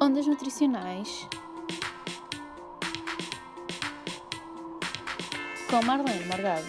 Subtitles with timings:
[0.00, 1.26] Ondas nutricionais
[5.70, 6.66] com Marlene Morgado.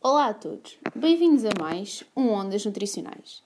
[0.00, 3.42] Olá a todos, bem-vindos a mais um Ondas Nutricionais.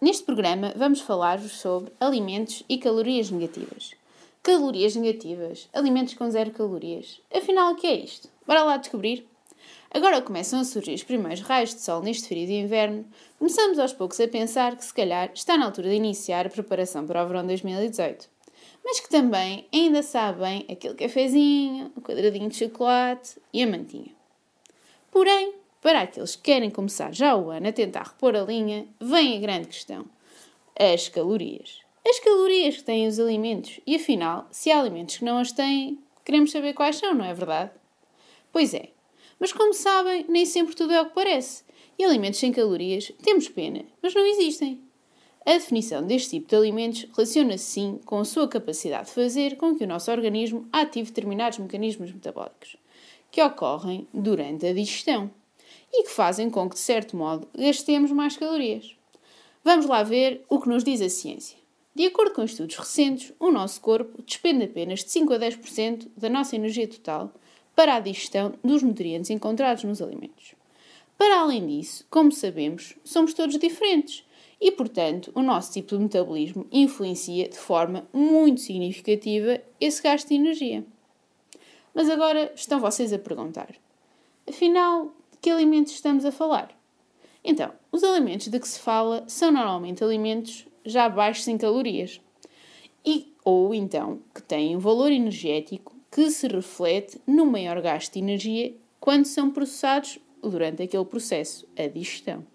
[0.00, 3.94] Neste programa vamos falar-vos sobre alimentos e calorias negativas.
[4.42, 7.20] Calorias negativas, alimentos com zero calorias.
[7.32, 8.28] Afinal, o que é isto?
[8.46, 9.26] Bora lá descobrir?
[9.94, 13.04] Agora começam a surgir os primeiros raios de sol neste frio de inverno,
[13.38, 17.06] começamos aos poucos a pensar que se calhar está na altura de iniciar a preparação
[17.06, 18.26] para o verão 2018.
[18.82, 24.10] Mas que também ainda sabem aquele cafezinho, o quadradinho de chocolate e a mantinha.
[25.10, 25.52] Porém,
[25.82, 29.40] para aqueles que querem começar já o ano a tentar repor a linha, vem a
[29.40, 30.06] grande questão:
[30.74, 31.80] as calorias.
[32.08, 33.78] As calorias que têm os alimentos.
[33.86, 37.34] E afinal, se há alimentos que não as têm, queremos saber quais são, não é
[37.34, 37.70] verdade?
[38.50, 38.88] Pois é,
[39.42, 41.64] mas como sabem, nem sempre tudo é o que parece.
[41.98, 44.80] E alimentos sem calorias temos pena, mas não existem.
[45.44, 49.74] A definição deste tipo de alimentos relaciona-se sim com a sua capacidade de fazer com
[49.74, 52.76] que o nosso organismo ative determinados mecanismos metabólicos,
[53.32, 55.28] que ocorrem durante a digestão
[55.92, 58.94] e que fazem com que, de certo modo, gastemos mais calorias.
[59.64, 61.58] Vamos lá ver o que nos diz a ciência.
[61.96, 66.30] De acordo com estudos recentes, o nosso corpo despende apenas de 5 a 10% da
[66.30, 67.34] nossa energia total
[67.74, 70.54] para a digestão dos nutrientes encontrados nos alimentos.
[71.16, 74.24] Para além disso, como sabemos, somos todos diferentes
[74.60, 80.34] e, portanto, o nosso tipo de metabolismo influencia de forma muito significativa esse gasto de
[80.34, 80.84] energia.
[81.94, 83.74] Mas agora estão vocês a perguntar:
[84.48, 86.76] afinal, de que alimentos estamos a falar?
[87.44, 92.20] Então, os alimentos de que se fala são normalmente alimentos já baixos em calorias
[93.04, 98.18] e ou então que têm um valor energético que se reflete no maior gasto de
[98.18, 102.46] energia quando são processados durante aquele processo, a digestão.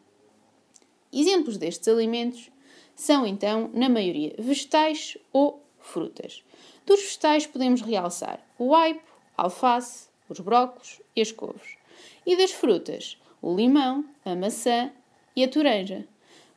[1.11, 2.51] Exemplos destes alimentos
[2.95, 6.43] são então, na maioria, vegetais ou frutas.
[6.85, 11.77] Dos vegetais podemos realçar o aipo, a alface, os brócolos e as couves.
[12.25, 14.91] E das frutas, o limão, a maçã
[15.35, 16.07] e a toranja.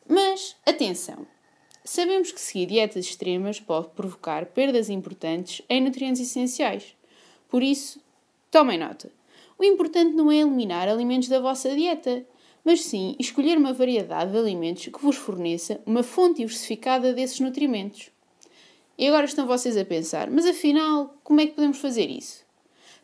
[0.06, 1.27] Mas, atenção!
[1.85, 6.95] Sabemos que seguir dietas extremas pode provocar perdas importantes em nutrientes essenciais.
[7.49, 8.01] Por isso,
[8.51, 9.11] tomem nota.
[9.59, 12.25] O importante não é eliminar alimentos da vossa dieta,
[12.63, 18.11] mas sim escolher uma variedade de alimentos que vos forneça uma fonte diversificada desses nutrimentos.
[18.99, 22.45] E agora estão vocês a pensar, mas afinal, como é que podemos fazer isso?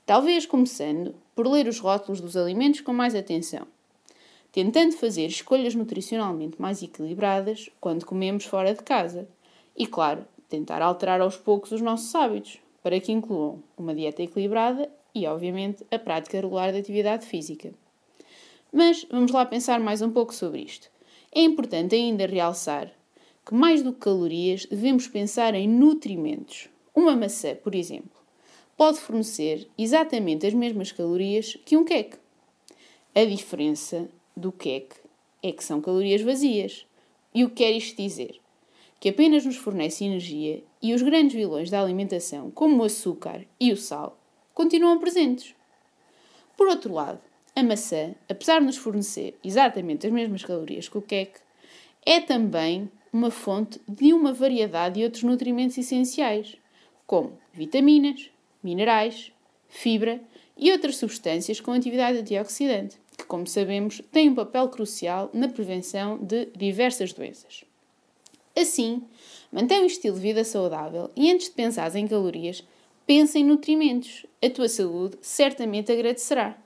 [0.04, 3.66] Talvez começando por ler os rótulos dos alimentos com mais atenção
[4.56, 9.28] tentando fazer escolhas nutricionalmente mais equilibradas quando comemos fora de casa.
[9.76, 14.90] E, claro, tentar alterar aos poucos os nossos hábitos, para que incluam uma dieta equilibrada
[15.14, 17.70] e, obviamente, a prática regular de atividade física.
[18.72, 20.88] Mas vamos lá pensar mais um pouco sobre isto.
[21.30, 22.90] É importante ainda realçar
[23.44, 26.70] que, mais do que calorias, devemos pensar em nutrimentos.
[26.94, 28.18] Uma maçã, por exemplo,
[28.74, 32.16] pode fornecer exatamente as mesmas calorias que um queque.
[33.14, 34.96] A diferença do queque
[35.42, 36.86] é que são calorias vazias.
[37.34, 38.38] E o que quer isto dizer?
[39.00, 43.72] Que apenas nos fornece energia e os grandes vilões da alimentação, como o açúcar e
[43.72, 44.18] o sal,
[44.52, 45.54] continuam presentes.
[46.56, 47.20] Por outro lado,
[47.54, 51.40] a maçã, apesar de nos fornecer exatamente as mesmas calorias que o queque,
[52.04, 56.56] é também uma fonte de uma variedade de outros nutrimentos essenciais,
[57.06, 58.30] como vitaminas,
[58.62, 59.32] minerais,
[59.68, 60.20] fibra
[60.56, 66.46] e outras substâncias com atividade antioxidante como sabemos, tem um papel crucial na prevenção de
[66.56, 67.64] diversas doenças.
[68.56, 69.02] Assim,
[69.52, 72.64] mantém um estilo de vida saudável e antes de pensar em calorias,
[73.06, 74.24] pensa em nutrimentos.
[74.42, 76.56] A tua saúde certamente agradecerá.